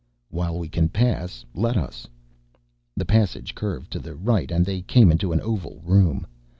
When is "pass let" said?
0.89-1.77